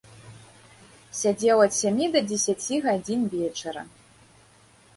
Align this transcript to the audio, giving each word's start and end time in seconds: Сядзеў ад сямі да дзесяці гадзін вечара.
Сядзеў 1.19 1.57
ад 1.67 1.73
сямі 1.81 2.09
да 2.15 2.19
дзесяці 2.29 2.81
гадзін 2.89 3.21
вечара. 3.35 3.87